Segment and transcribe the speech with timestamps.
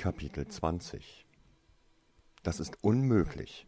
[0.00, 1.26] Kapitel 20
[2.42, 3.66] Das ist unmöglich.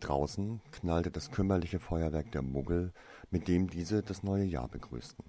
[0.00, 2.92] Draußen knallte das kümmerliche Feuerwerk der Muggel,
[3.30, 5.24] mit dem diese das neue Jahr begrüßten.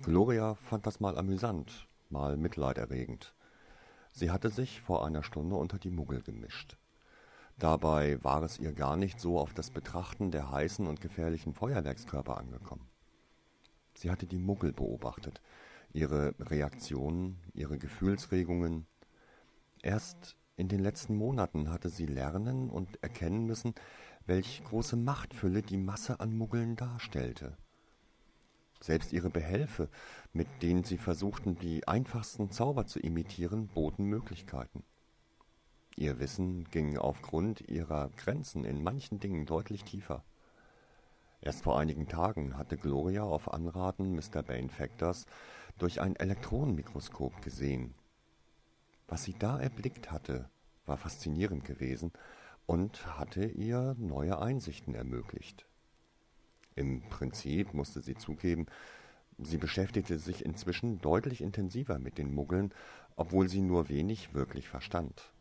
[0.00, 3.34] Gloria fand das mal amüsant, mal mitleiderregend.
[4.12, 6.78] Sie hatte sich vor einer Stunde unter die Muggel gemischt.
[7.58, 12.38] Dabei war es ihr gar nicht so auf das Betrachten der heißen und gefährlichen Feuerwerkskörper
[12.38, 12.88] angekommen.
[13.92, 15.42] Sie hatte die Muggel beobachtet,
[15.92, 18.86] ihre Reaktionen, ihre Gefühlsregungen.
[19.82, 23.74] Erst in den letzten Monaten hatte sie lernen und erkennen müssen,
[24.26, 27.56] welch große Machtfülle die Masse an Muggeln darstellte.
[28.80, 29.88] Selbst ihre Behelfe,
[30.32, 34.84] mit denen sie versuchten, die einfachsten Zauber zu imitieren, boten Möglichkeiten.
[35.96, 40.22] Ihr Wissen ging aufgrund ihrer Grenzen in manchen Dingen deutlich tiefer.
[41.40, 44.42] Erst vor einigen Tagen hatte Gloria auf Anraten Mr.
[44.42, 45.26] Bane Factors
[45.78, 47.94] durch ein Elektronenmikroskop gesehen.
[49.06, 50.50] Was sie da erblickt hatte,
[50.84, 52.12] war faszinierend gewesen
[52.66, 55.66] und hatte ihr neue Einsichten ermöglicht.
[56.74, 58.66] Im Prinzip musste sie zugeben,
[59.38, 62.74] sie beschäftigte sich inzwischen deutlich intensiver mit den Muggeln,
[63.16, 65.32] obwohl sie nur wenig wirklich verstand.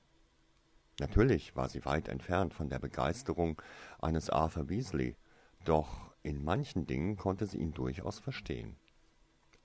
[0.99, 3.61] Natürlich war sie weit entfernt von der Begeisterung
[4.01, 5.15] eines Arthur Weasley,
[5.63, 8.75] doch in manchen Dingen konnte sie ihn durchaus verstehen.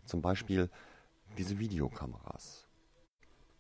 [0.05, 0.71] Zum Beispiel
[1.39, 2.67] diese Videokameras.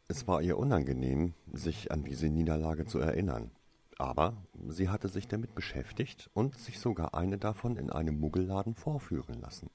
[0.08, 3.50] Es war ihr unangenehm, sich an diese Niederlage zu erinnern.
[3.98, 4.36] Aber
[4.68, 9.70] sie hatte sich damit beschäftigt und sich sogar eine davon in einem Muggelladen vorführen lassen.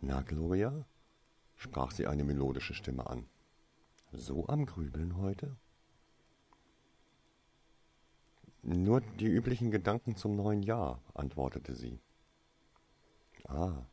[0.00, 0.86] Na, Gloria?
[1.56, 3.26] sprach sie eine melodische Stimme an.
[4.12, 5.56] So am Grübeln heute?
[8.68, 12.00] Nur die üblichen Gedanken zum neuen Jahr, antwortete sie.
[13.44, 13.86] Ah,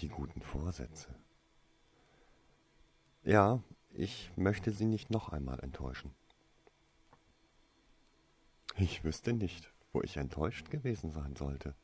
[0.00, 1.14] die guten Vorsätze.
[3.22, 6.14] Ja, ich möchte Sie nicht noch einmal enttäuschen.
[8.78, 11.74] Ich wüsste nicht, wo ich enttäuscht gewesen sein sollte,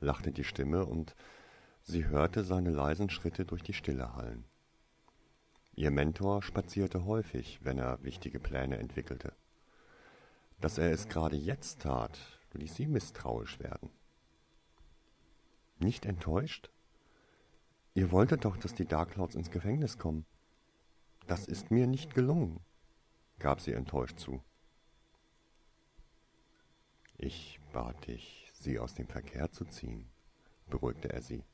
[0.00, 1.14] lachte die Stimme, und
[1.82, 4.46] sie hörte seine leisen Schritte durch die Stille hallen.
[5.74, 9.34] Ihr Mentor spazierte häufig, wenn er wichtige Pläne entwickelte.
[10.60, 12.18] Dass er es gerade jetzt tat,
[12.52, 13.90] ließ sie misstrauisch werden.
[15.78, 16.70] Nicht enttäuscht?
[17.94, 20.26] Ihr wolltet doch, dass die Darklords ins Gefängnis kommen.
[21.26, 22.60] Das ist mir nicht gelungen,
[23.38, 24.42] gab sie enttäuscht zu.
[27.16, 30.08] Ich bat dich, sie aus dem Verkehr zu ziehen,
[30.66, 31.44] beruhigte er sie.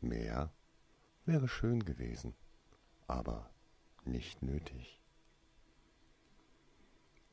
[0.00, 0.52] Mehr
[1.24, 2.34] wäre schön gewesen,
[3.06, 3.50] aber
[4.04, 4.95] nicht nötig.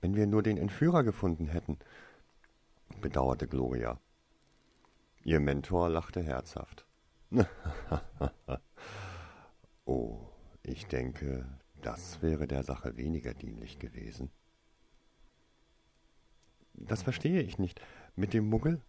[0.03, 1.79] Wenn wir nur den Entführer gefunden hätten,
[2.99, 4.01] bedauerte Gloria.
[5.23, 6.85] Ihr Mentor lachte herzhaft.
[9.85, 10.19] oh,
[10.61, 11.47] ich denke,
[11.81, 14.29] das wäre der Sache weniger dienlich gewesen.
[16.73, 17.79] Das verstehe ich nicht.
[18.17, 18.81] Mit dem Muggel?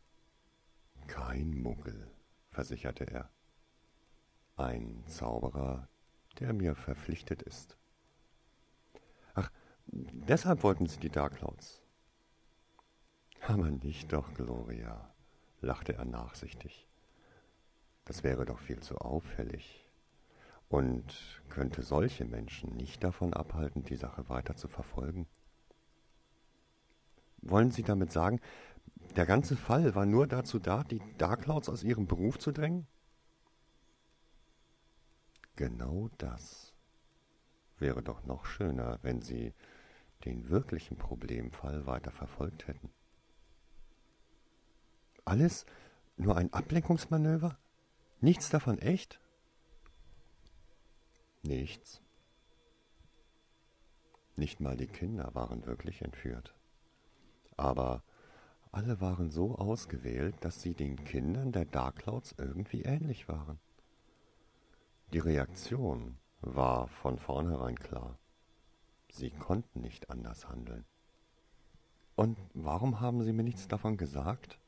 [1.06, 2.10] Kein Muggel,
[2.50, 3.30] versicherte er.
[4.56, 5.88] Ein Zauberer,
[6.40, 7.78] der mir verpflichtet ist.
[9.86, 11.82] Deshalb wollten Sie die Darkclouds.
[13.40, 15.12] Aber nicht doch, Gloria,
[15.60, 16.88] lachte er nachsichtig.
[18.04, 19.90] Das wäre doch viel zu auffällig
[20.68, 25.26] und könnte solche Menschen nicht davon abhalten, die Sache weiter zu verfolgen.
[27.42, 28.40] Wollen Sie damit sagen,
[29.16, 32.86] der ganze Fall war nur dazu da, die Darklords aus ihrem Beruf zu drängen?
[35.56, 36.72] Genau das
[37.78, 39.52] wäre doch noch schöner, wenn Sie
[40.24, 42.90] den wirklichen Problemfall weiter verfolgt hätten.
[45.24, 45.66] Alles
[46.16, 47.58] nur ein Ablenkungsmanöver?
[48.20, 49.20] Nichts davon echt?
[51.42, 52.02] Nichts.
[54.36, 56.54] Nicht mal die Kinder waren wirklich entführt.
[57.56, 58.02] Aber
[58.72, 63.60] alle waren so ausgewählt, dass sie den Kindern der Darkclouds irgendwie ähnlich waren.
[65.12, 68.18] Die Reaktion war von vornherein klar.
[69.14, 70.84] Sie konnten nicht anders handeln.
[72.16, 74.58] Und warum haben Sie mir nichts davon gesagt?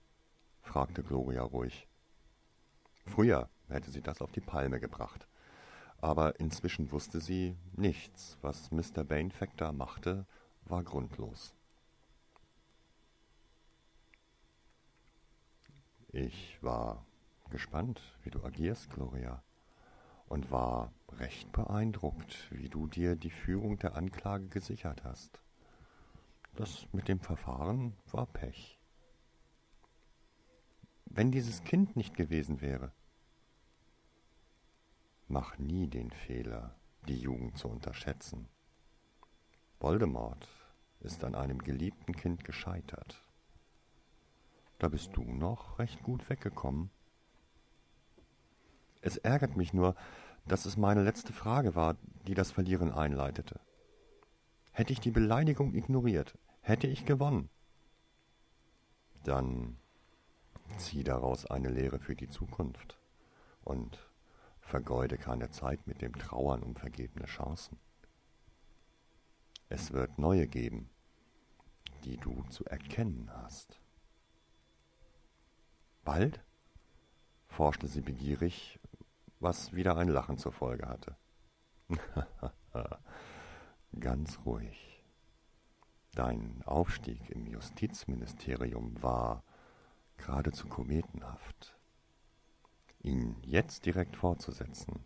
[0.62, 1.88] fragte Gloria ruhig.
[3.06, 5.26] Früher hätte sie das auf die Palme gebracht.
[6.00, 9.02] Aber inzwischen wusste sie, nichts, was Mr.
[9.02, 10.26] Banefactor machte,
[10.64, 11.52] war grundlos.
[16.12, 17.04] Ich war
[17.50, 19.42] gespannt, wie du agierst, Gloria,
[20.28, 25.40] und war recht beeindruckt, wie du dir die Führung der Anklage gesichert hast.
[26.54, 28.78] Das mit dem Verfahren war Pech.
[31.04, 32.92] Wenn dieses Kind nicht gewesen wäre,
[35.28, 36.76] Mach nie den Fehler,
[37.08, 38.46] die Jugend zu unterschätzen.
[39.80, 40.48] Voldemort
[41.00, 43.20] ist an einem geliebten Kind gescheitert.
[44.78, 46.90] Da bist du noch recht gut weggekommen.
[49.00, 49.96] Es ärgert mich nur,
[50.46, 51.96] dass es meine letzte Frage war,
[52.26, 53.60] die das Verlieren einleitete.
[54.72, 57.48] Hätte ich die Beleidigung ignoriert, hätte ich gewonnen.
[59.25, 59.76] Dann
[60.78, 62.98] zieh daraus eine Lehre für die Zukunft
[63.64, 63.98] und
[64.60, 67.78] vergeude keine Zeit mit dem Trauern um vergebene Chancen.
[69.69, 70.90] Es wird neue geben,
[72.04, 73.81] die du zu erkennen hast.
[76.04, 76.40] Bald?
[77.49, 78.78] forschte sie begierig,
[79.40, 81.16] was wieder ein Lachen zur Folge hatte.
[84.00, 85.04] Ganz ruhig.
[86.14, 89.44] Dein Aufstieg im Justizministerium war
[90.16, 91.76] geradezu kometenhaft.
[93.02, 95.04] Ihn jetzt direkt fortzusetzen,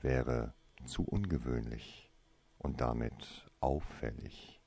[0.00, 0.54] wäre
[0.84, 2.10] zu ungewöhnlich
[2.58, 4.60] und damit auffällig.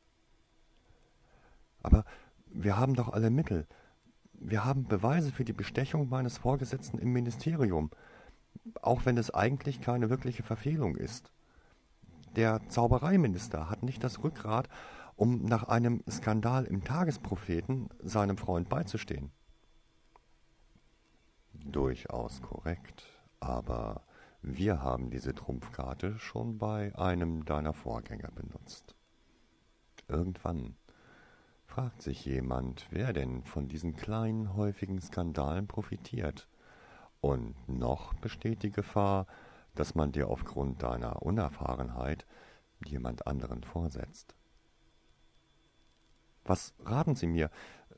[1.84, 2.06] Aber
[2.48, 3.68] wir haben doch alle Mittel.
[4.34, 7.92] Wir haben Beweise für die Bestechung meines Vorgesetzten im Ministerium,
[8.82, 11.32] auch wenn es eigentlich keine wirkliche Verfehlung ist.
[12.36, 14.68] Der Zaubereiminister hat nicht das Rückgrat,
[15.16, 19.32] um nach einem Skandal im Tagespropheten seinem Freund beizustehen.
[21.54, 23.06] Durchaus korrekt,
[23.40, 24.04] aber
[24.42, 28.96] wir haben diese Trumpfkarte schon bei einem deiner Vorgänger benutzt.
[30.08, 30.76] Irgendwann
[31.66, 36.48] fragt sich jemand, wer denn von diesen kleinen, häufigen Skandalen profitiert.
[37.26, 39.26] Und noch besteht die Gefahr,
[39.74, 42.24] dass man dir aufgrund deiner Unerfahrenheit
[42.86, 44.36] jemand anderen vorsetzt.
[46.44, 47.50] Was raten Sie mir?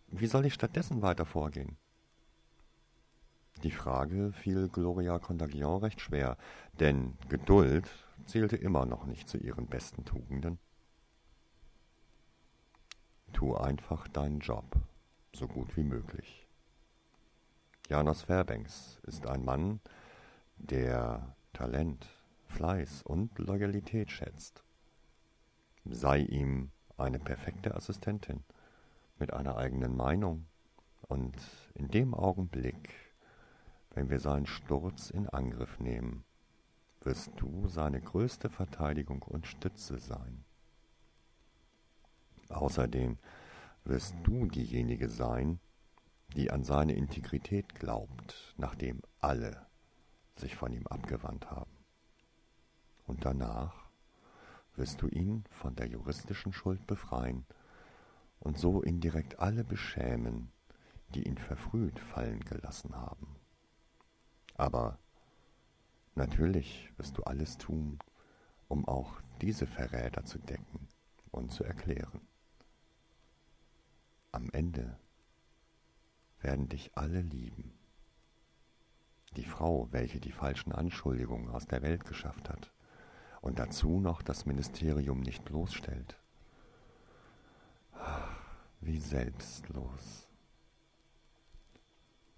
[0.07, 1.75] Wie soll ich stattdessen weiter vorgehen?
[3.63, 6.37] Die Frage fiel Gloria Contagion recht schwer,
[6.79, 7.89] denn Geduld
[8.27, 10.57] zählte immer noch nicht zu ihren besten Tugenden.
[13.33, 14.77] Tu einfach deinen Job,
[15.33, 16.46] so gut wie möglich.
[17.89, 19.79] Janos Fairbanks ist ein Mann,
[20.57, 22.05] der Talent,
[22.47, 24.61] Fleiß und Loyalität schätzt.
[25.85, 28.43] Sei ihm eine perfekte Assistentin
[29.19, 30.47] mit einer eigenen Meinung
[31.03, 31.33] und
[31.75, 32.93] in dem Augenblick,
[33.91, 36.25] wenn wir seinen Sturz in Angriff nehmen,
[37.03, 40.43] wirst du seine größte Verteidigung und Stütze sein.
[42.49, 43.17] Außerdem
[43.85, 45.61] wirst du diejenige sein,
[46.37, 49.65] die an seine Integrität glaubt, nachdem alle
[50.35, 51.75] sich von ihm abgewandt haben.
[53.07, 53.89] Und danach
[54.75, 57.43] wirst du ihn von der juristischen Schuld befreien
[58.39, 60.51] und so indirekt alle beschämen,
[61.15, 63.35] die ihn verfrüht fallen gelassen haben.
[64.57, 64.99] Aber
[66.13, 67.97] natürlich wirst du alles tun,
[68.67, 70.87] um auch diese Verräter zu decken
[71.31, 72.21] und zu erklären.
[74.31, 74.99] Am Ende
[76.41, 77.73] werden dich alle lieben.
[79.35, 82.71] Die Frau, welche die falschen Anschuldigungen aus der Welt geschafft hat
[83.41, 86.17] und dazu noch das Ministerium nicht bloßstellt.
[87.93, 88.35] Ach,
[88.81, 90.27] wie selbstlos.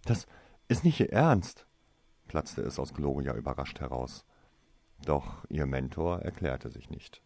[0.06, 0.28] Das
[0.68, 1.66] ist nicht Ihr Ernst,
[2.28, 4.26] platzte es aus Gloria überrascht heraus.
[5.06, 7.22] Doch ihr Mentor erklärte sich nicht.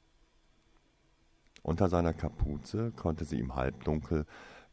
[1.64, 4.26] Unter seiner Kapuze konnte sie im Halbdunkel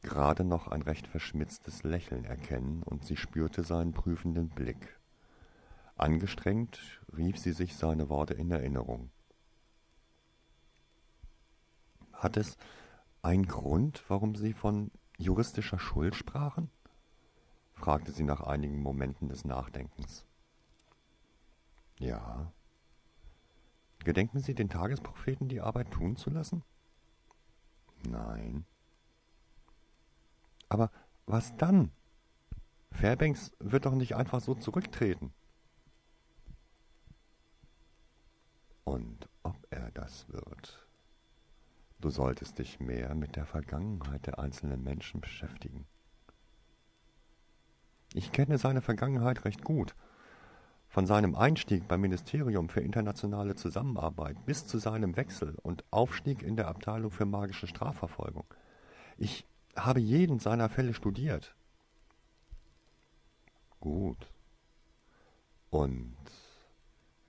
[0.02, 4.98] gerade noch ein recht verschmitztes Lächeln erkennen, und sie spürte seinen prüfenden Blick.
[5.96, 6.80] Angestrengt
[7.16, 9.10] rief sie sich seine Worte in Erinnerung.
[12.12, 12.56] Hat es
[13.22, 16.70] einen Grund, warum Sie von juristischer Schuld sprachen?
[17.74, 20.26] fragte sie nach einigen Momenten des Nachdenkens.
[21.98, 22.52] Ja.
[24.04, 26.62] Gedenken Sie, den Tagespropheten die Arbeit tun zu lassen?
[28.06, 28.64] Nein.
[30.70, 30.90] Aber
[31.26, 31.90] was dann?
[32.92, 35.34] Fairbanks wird doch nicht einfach so zurücktreten.
[38.84, 40.86] Und ob er das wird.
[42.00, 45.86] Du solltest dich mehr mit der Vergangenheit der einzelnen Menschen beschäftigen.
[48.14, 49.94] Ich kenne seine Vergangenheit recht gut.
[50.88, 56.56] Von seinem Einstieg beim Ministerium für internationale Zusammenarbeit bis zu seinem Wechsel und Aufstieg in
[56.56, 58.46] der Abteilung für magische Strafverfolgung.
[59.16, 59.46] Ich
[59.76, 61.54] habe jeden seiner Fälle studiert.
[63.80, 64.30] Gut.
[65.70, 66.16] Und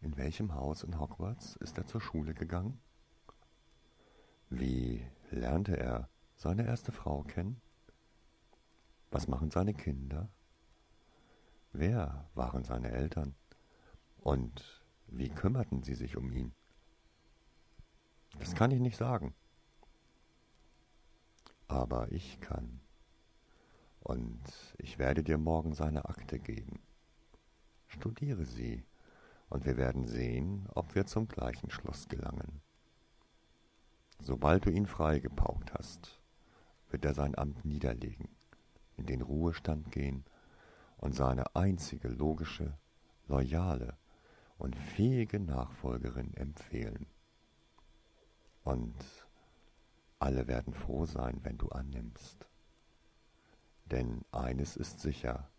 [0.01, 2.79] in welchem Haus in Hogwarts ist er zur Schule gegangen?
[4.49, 7.61] Wie lernte er seine erste Frau kennen?
[9.11, 10.29] Was machen seine Kinder?
[11.71, 13.35] Wer waren seine Eltern?
[14.21, 16.53] Und wie kümmerten Sie sich um ihn?
[18.39, 19.33] Das kann ich nicht sagen.
[21.71, 22.81] Aber ich kann.
[24.01, 24.41] Und
[24.77, 26.81] ich werde dir morgen seine Akte geben.
[27.87, 28.83] Studiere sie,
[29.49, 32.59] und wir werden sehen, ob wir zum gleichen Schluss gelangen.
[34.19, 36.19] Sobald du ihn freigepaukt hast,
[36.89, 38.27] wird er sein Amt niederlegen,
[38.97, 40.25] in den Ruhestand gehen
[40.97, 42.77] und seine einzige logische,
[43.29, 43.97] loyale
[44.57, 47.05] und fähige Nachfolgerin empfehlen.
[48.65, 49.20] Und
[50.21, 52.47] alle werden froh sein, wenn du annimmst.
[53.85, 55.49] Denn eines ist sicher,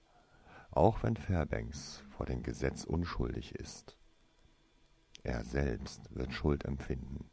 [0.71, 3.97] auch wenn Fairbanks vor dem Gesetz unschuldig ist,
[5.25, 7.29] er selbst wird Schuld empfinden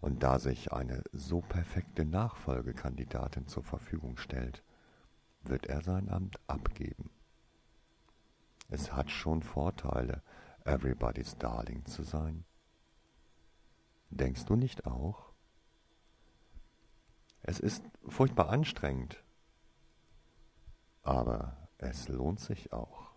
[0.00, 4.62] und da sich eine so perfekte Nachfolgekandidatin zur Verfügung stellt,
[5.42, 7.10] wird er sein Amt abgeben.
[8.68, 10.22] Es hat schon Vorteile,
[10.64, 12.44] Everybody's Darling zu sein.
[14.10, 15.25] Denkst du nicht auch?
[17.48, 19.22] Es ist furchtbar anstrengend,
[21.04, 23.12] aber es lohnt sich auch.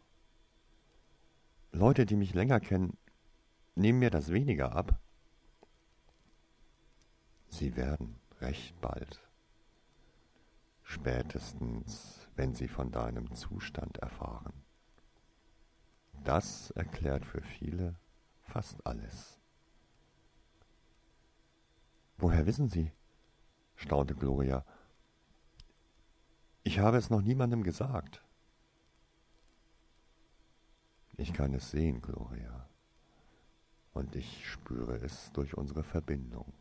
[1.71, 2.95] Leute, die mich länger kennen,
[3.73, 4.99] nehmen mir das weniger ab.
[7.47, 9.19] Sie werden recht bald,
[10.83, 14.53] spätestens wenn sie von deinem Zustand erfahren.
[16.23, 17.95] Das erklärt für viele
[18.43, 19.39] fast alles.
[22.17, 22.91] Woher wissen Sie?
[23.79, 24.65] Staunte Gloria.
[26.63, 28.21] Ich habe es noch niemandem gesagt.
[31.15, 32.69] Ich kann es sehen, Gloria,
[33.93, 36.53] und ich spüre es durch unsere Verbindung.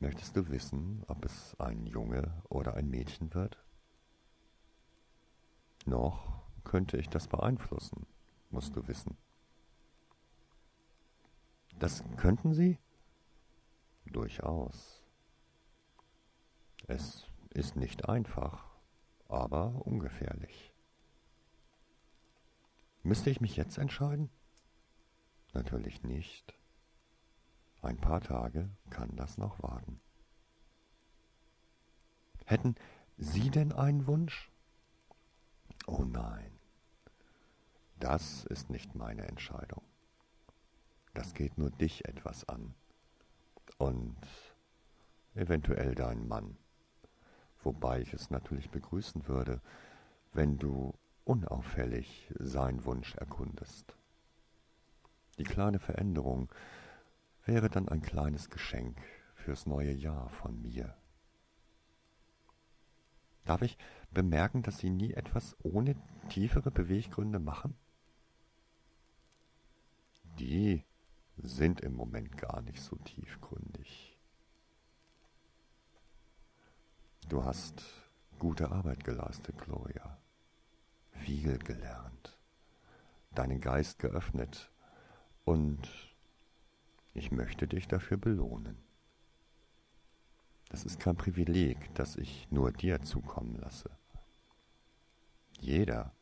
[0.00, 3.58] Möchtest du wissen, ob es ein Junge oder ein Mädchen wird?
[5.86, 8.06] Noch könnte ich das beeinflussen,
[8.50, 9.16] musst du wissen.
[11.78, 12.78] Das könnten Sie?
[14.06, 14.97] Durchaus.
[16.88, 18.64] Es ist nicht einfach,
[19.28, 20.72] aber ungefährlich.
[23.02, 24.30] Müsste ich mich jetzt entscheiden?
[25.52, 26.58] Natürlich nicht.
[27.82, 30.00] Ein paar Tage kann das noch warten.
[32.46, 32.74] Hätten
[33.18, 34.50] Sie denn einen Wunsch?
[35.86, 36.58] Oh nein,
[38.00, 39.82] das ist nicht meine Entscheidung.
[41.12, 42.74] Das geht nur dich etwas an.
[43.76, 44.16] Und
[45.34, 46.56] eventuell deinen Mann.
[47.62, 49.60] Wobei ich es natürlich begrüßen würde,
[50.32, 53.94] wenn du unauffällig seinen Wunsch erkundest.
[55.38, 56.48] Die kleine Veränderung
[57.44, 58.98] wäre dann ein kleines Geschenk
[59.34, 60.94] fürs neue Jahr von mir.
[63.44, 63.78] Darf ich
[64.10, 65.96] bemerken, dass Sie nie etwas ohne
[66.28, 67.74] tiefere Beweggründe machen?
[70.38, 70.84] Die
[71.38, 74.07] sind im Moment gar nicht so tiefgründig.
[77.28, 77.82] Du hast
[78.38, 80.18] gute Arbeit geleistet, Gloria
[81.18, 82.38] viel gelernt,
[83.34, 84.70] deinen Geist geöffnet
[85.44, 85.78] und
[87.14, 88.78] ich möchte dich dafür belohnen.
[90.70, 93.90] Das ist kein Privileg, das ich nur dir zukommen lasse.
[95.60, 96.12] Jeder,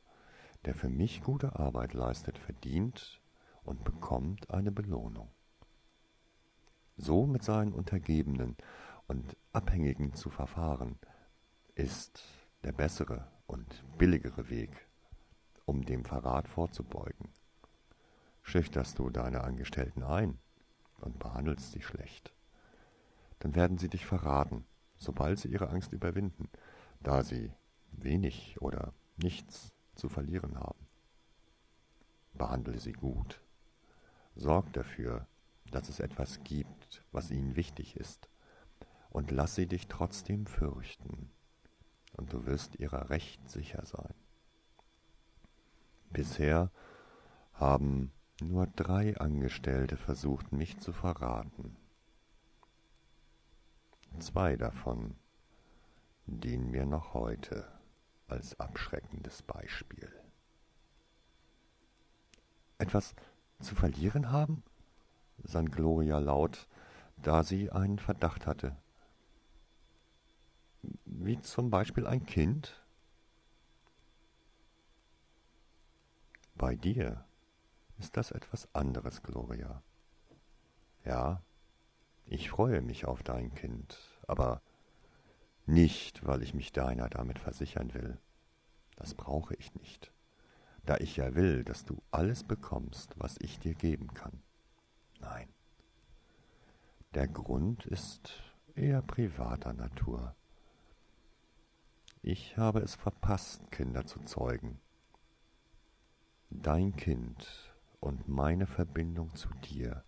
[0.64, 3.20] der für mich gute Arbeit leistet, verdient
[3.64, 5.28] und bekommt eine Belohnung.
[6.96, 8.56] So mit seinen Untergebenen
[9.08, 10.98] und Abhängigen zu verfahren,
[11.74, 12.22] ist
[12.64, 14.70] der bessere und billigere Weg,
[15.64, 17.30] um dem Verrat vorzubeugen.
[18.42, 20.38] Schüchterst du deine Angestellten ein
[21.00, 22.32] und behandelst sie schlecht,
[23.40, 24.64] dann werden sie dich verraten,
[24.96, 26.48] sobald sie ihre Angst überwinden,
[27.00, 27.52] da sie
[27.92, 30.86] wenig oder nichts zu verlieren haben.
[32.34, 33.40] Behandle sie gut.
[34.34, 35.26] Sorg dafür,
[35.70, 38.28] dass es etwas gibt, was ihnen wichtig ist,
[39.16, 41.30] und lass sie dich trotzdem fürchten,
[42.18, 44.12] und du wirst ihrer recht sicher sein.
[46.10, 46.70] Bisher
[47.54, 51.78] haben nur drei Angestellte versucht, mich zu verraten.
[54.18, 55.14] Zwei davon
[56.26, 57.66] dienen mir noch heute
[58.28, 60.12] als abschreckendes Beispiel.
[62.76, 63.14] Etwas
[63.60, 64.62] zu verlieren haben?
[65.42, 66.68] sann Gloria laut,
[67.16, 68.76] da sie einen Verdacht hatte.
[71.26, 72.80] Wie zum Beispiel ein Kind?
[76.54, 77.24] Bei dir
[77.98, 79.82] ist das etwas anderes, Gloria.
[81.04, 81.42] Ja,
[82.26, 84.62] ich freue mich auf dein Kind, aber
[85.66, 88.20] nicht, weil ich mich deiner damit versichern will.
[88.94, 90.12] Das brauche ich nicht.
[90.84, 94.44] da ich ja will, dass du alles bekommst, was ich dir geben kann.
[95.18, 95.48] Nein.
[97.14, 98.40] Der Grund ist
[98.76, 100.36] eher privater Natur.
[102.28, 104.80] Ich habe es verpasst, Kinder zu zeugen.
[106.50, 110.02] Dein Kind und meine Verbindung zu dir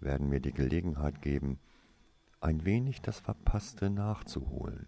[0.00, 1.60] werden mir die Gelegenheit geben,
[2.40, 4.86] ein wenig das Verpasste nachzuholen.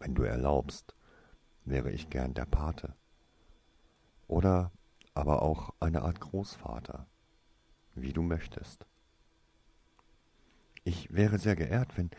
[0.00, 0.94] Wenn du erlaubst,
[1.64, 2.94] wäre ich gern der Pate.
[4.28, 4.70] Oder
[5.14, 7.06] aber auch eine Art Großvater,
[7.94, 8.84] wie du möchtest.
[10.84, 12.10] Ich wäre sehr geehrt, wenn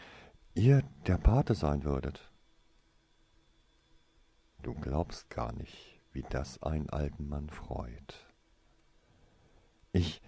[0.56, 2.27] ihr der Pate sein würdet.
[4.62, 8.26] Du glaubst gar nicht, wie das einen alten Mann freut.
[9.92, 10.22] Ich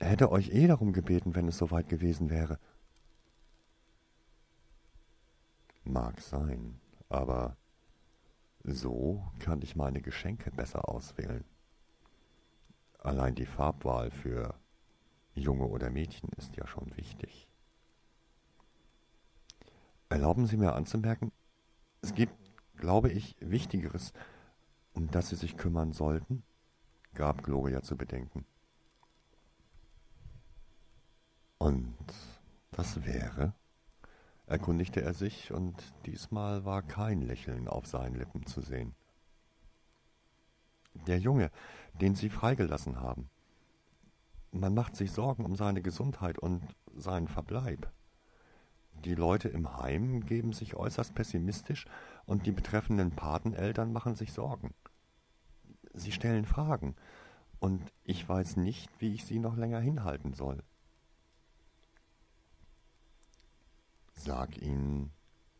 [0.00, 2.58] hätte euch eh darum gebeten, wenn es soweit gewesen wäre.
[5.84, 7.56] Mag sein, aber
[8.62, 11.44] so kann ich meine Geschenke besser auswählen.
[12.98, 14.54] Allein die Farbwahl für
[15.34, 17.48] Junge oder Mädchen ist ja schon wichtig.
[20.08, 21.32] Erlauben Sie mir anzumerken,
[22.00, 22.34] es gibt,
[22.76, 24.12] glaube ich, Wichtigeres,
[24.92, 26.42] um das Sie sich kümmern sollten,
[27.14, 28.44] gab Gloria zu bedenken.
[31.58, 31.96] Und
[32.72, 33.54] was wäre?
[34.46, 38.94] erkundigte er sich, und diesmal war kein Lächeln auf seinen Lippen zu sehen.
[41.06, 41.50] Der Junge,
[42.00, 43.30] den Sie freigelassen haben.
[44.52, 46.62] Man macht sich Sorgen um seine Gesundheit und
[46.94, 47.90] seinen Verbleib.
[49.04, 51.86] Die Leute im Heim geben sich äußerst pessimistisch
[52.24, 54.74] und die betreffenden Pateneltern machen sich Sorgen.
[55.92, 56.96] Sie stellen Fragen,
[57.64, 60.62] und ich weiß nicht, wie ich sie noch länger hinhalten soll.
[64.12, 65.12] Sag ihnen,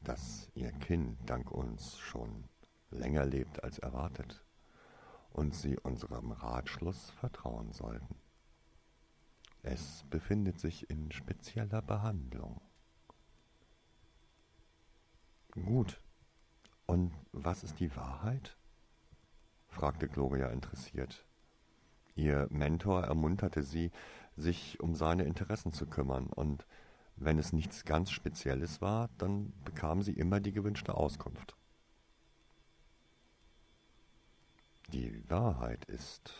[0.02, 2.44] dass ihr Kind dank uns schon
[2.90, 4.44] länger lebt als erwartet
[5.30, 8.16] und sie unserem Ratschluss vertrauen sollten.
[9.62, 12.60] Es befindet sich in spezieller Behandlung.
[15.54, 16.00] Gut.
[16.86, 18.56] Und was ist die Wahrheit?
[19.68, 21.24] fragte Gloria interessiert.
[22.14, 23.90] Ihr Mentor ermunterte sie,
[24.36, 26.66] sich um seine Interessen zu kümmern, und
[27.16, 31.56] wenn es nichts ganz Spezielles war, dann bekam sie immer die gewünschte Auskunft.
[34.92, 36.34] Die Wahrheit ist,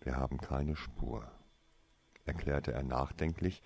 [0.00, 1.30] wir haben keine Spur,
[2.24, 3.62] erklärte er nachdenklich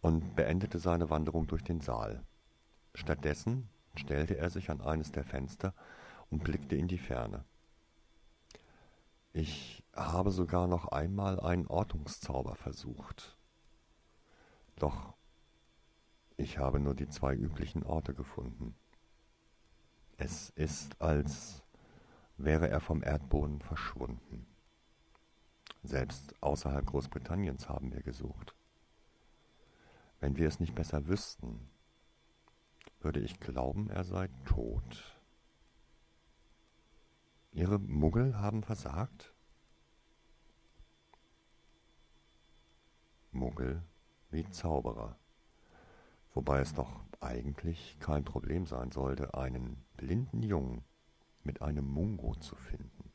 [0.00, 2.24] und beendete seine Wanderung durch den Saal.
[2.94, 5.74] Stattdessen stellte er sich an eines der Fenster
[6.30, 7.44] und blickte in die Ferne.
[9.32, 13.36] Ich habe sogar noch einmal einen Ortungszauber versucht.
[14.76, 15.14] Doch
[16.36, 18.74] ich habe nur die zwei üblichen Orte gefunden.
[20.16, 21.62] Es ist, als
[22.36, 24.46] wäre er vom Erdboden verschwunden.
[25.82, 28.54] Selbst außerhalb Großbritanniens haben wir gesucht.
[30.20, 31.68] Wenn wir es nicht besser wüssten,
[33.04, 35.18] würde ich glauben, er sei tot.
[37.52, 39.32] Ihre Muggel haben versagt?
[43.30, 43.82] Muggel
[44.30, 45.16] wie Zauberer
[46.34, 50.84] wobei es doch eigentlich kein Problem sein sollte, einen blinden Jungen
[51.44, 53.12] mit einem Mungo zu finden.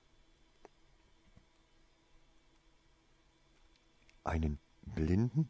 [4.23, 5.49] Einen Blinden?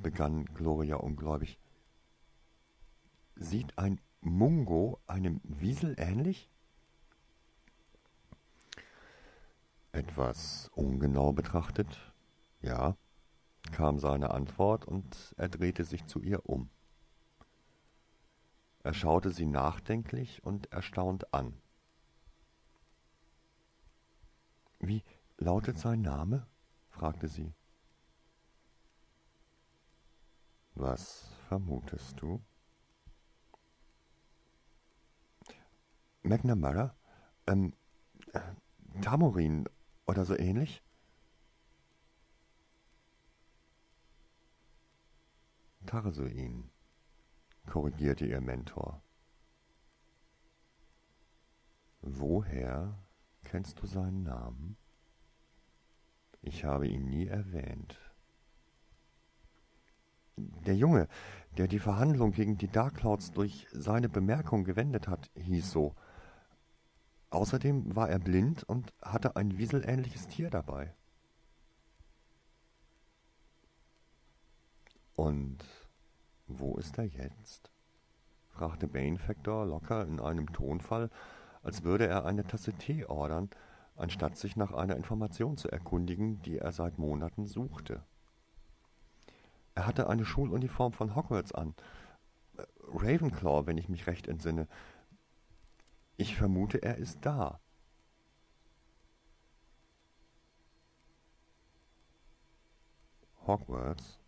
[0.00, 1.58] begann Gloria ungläubig.
[3.38, 6.50] Sieht ein Mungo einem Wiesel ähnlich?
[9.92, 12.12] Etwas ungenau betrachtet,
[12.60, 12.96] ja
[13.72, 16.70] kam seine Antwort, und er drehte sich zu ihr um.
[18.82, 21.60] Er schaute sie nachdenklich und erstaunt an.
[24.80, 25.02] Wie
[25.36, 26.46] lautet sein Name?
[26.90, 27.52] fragte sie.
[30.74, 32.40] Was vermutest du?
[36.22, 36.94] McNamara?
[37.46, 37.72] Ähm,
[38.32, 38.40] äh,
[39.00, 39.68] Tamorin
[40.06, 40.82] oder so ähnlich?
[45.86, 46.70] Tarsuin,
[47.66, 49.02] korrigierte ihr Mentor.
[52.02, 52.98] Woher
[53.44, 54.76] kennst du seinen Namen?
[56.42, 57.98] Ich habe ihn nie erwähnt.
[60.36, 61.08] Der Junge,
[61.56, 65.94] der die Verhandlung gegen die Darkclouds durch seine Bemerkung gewendet hat, hieß so.
[67.30, 70.94] Außerdem war er blind und hatte ein wieselähnliches Tier dabei.
[75.14, 75.64] Und
[76.46, 77.70] wo ist er jetzt?
[78.50, 81.10] fragte Banefactor locker in einem Tonfall,
[81.62, 83.50] als würde er eine Tasse Tee ordern,
[83.96, 88.02] anstatt sich nach einer Information zu erkundigen, die er seit Monaten suchte.
[89.74, 91.74] Er hatte eine Schuluniform von Hogwarts an.
[92.92, 94.66] Ravenclaw, wenn ich mich recht entsinne.
[96.20, 97.60] Ich vermute, er ist da.
[103.46, 104.18] Hogwarts?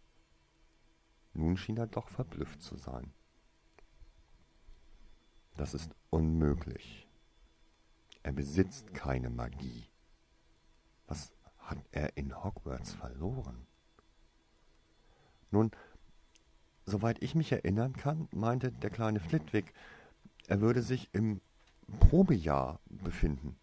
[1.35, 3.13] Nun schien er doch verblüfft zu sein.
[5.57, 7.09] Das ist unmöglich.
[8.23, 9.89] Er besitzt keine Magie.
[11.09, 13.67] Was hat er in Hogwarts verloren?
[15.51, 15.73] Nun,
[16.87, 19.75] soweit ich mich erinnern kann, meinte der kleine Flitwick,
[20.47, 21.41] er würde sich im
[21.99, 23.57] Probejahr befinden.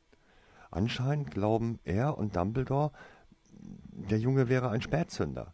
[0.71, 2.91] Anscheinend glauben er und Dumbledore,
[3.49, 5.53] der Junge wäre ein Spätzünder.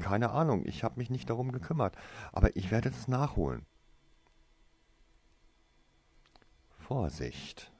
[0.00, 1.96] Keine Ahnung, ich habe mich nicht darum gekümmert,
[2.32, 3.66] aber ich werde es nachholen.
[6.78, 7.72] Vorsicht,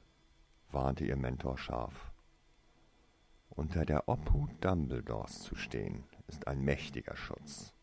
[0.71, 2.11] warnte ihr Mentor scharf.
[3.49, 7.73] Unter der Obhut Dumbledores zu stehen, ist ein mächtiger Schutz.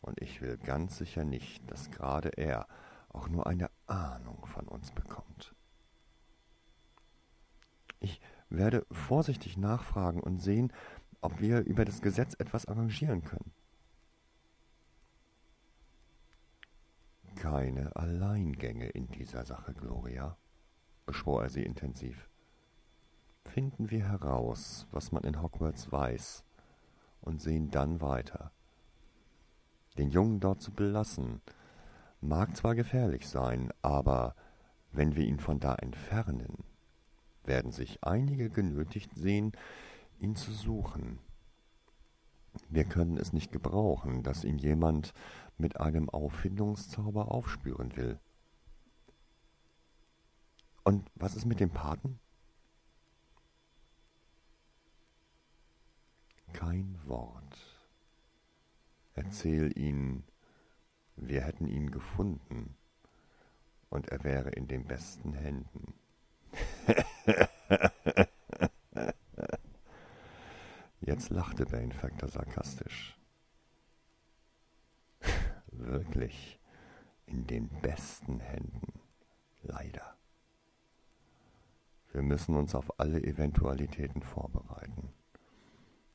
[0.00, 2.66] Und ich will ganz sicher nicht, dass gerade er
[3.08, 5.54] auch nur eine Ahnung von uns bekommt.
[7.98, 10.72] Ich werde vorsichtig nachfragen und sehen,
[11.20, 13.52] ob wir über das Gesetz etwas arrangieren können.
[17.36, 20.36] Keine Alleingänge in dieser Sache, Gloria,
[21.06, 22.28] beschwor er sie intensiv.
[23.44, 26.44] Finden wir heraus, was man in Hogwarts weiß,
[27.22, 28.52] und sehen dann weiter.
[29.98, 31.40] Den Jungen dort zu belassen,
[32.20, 34.34] mag zwar gefährlich sein, aber
[34.92, 36.64] wenn wir ihn von da entfernen,
[37.44, 39.52] werden sich einige genötigt sehen,
[40.18, 41.18] ihn zu suchen.
[42.68, 45.12] Wir können es nicht gebrauchen, dass ihn jemand
[45.56, 48.18] mit einem Auffindungszauber aufspüren will.
[50.84, 52.18] Und was ist mit dem Paten?
[56.52, 57.56] Kein Wort.
[59.14, 60.24] Erzähl ihnen,
[61.20, 62.76] wir hätten ihn gefunden
[63.90, 65.94] und er wäre in den besten Händen.
[71.00, 73.16] Jetzt lachte Banefactor sarkastisch.
[75.72, 76.58] Wirklich
[77.26, 79.00] in den besten Händen.
[79.62, 80.16] Leider.
[82.12, 85.12] Wir müssen uns auf alle Eventualitäten vorbereiten.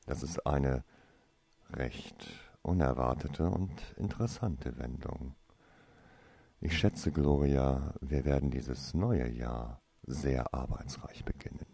[0.05, 0.83] Das ist eine
[1.71, 2.27] recht
[2.65, 5.35] unerwartete und interessante Wendung.
[6.61, 11.65] Ich schätze, Gloria, wir werden dieses neue Jahr sehr arbeitsreich beginnen.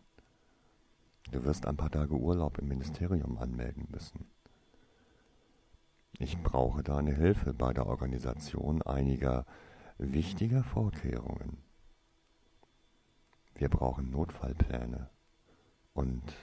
[1.32, 4.30] Du wirst ein paar Tage Urlaub im Ministerium anmelden müssen.
[6.20, 9.46] Ich brauche deine Hilfe bei der Organisation einiger
[9.98, 11.64] wichtiger Vorkehrungen.
[13.56, 15.10] Wir brauchen Notfallpläne
[15.94, 16.34] und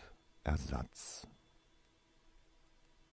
[0.45, 1.27] Ersatz.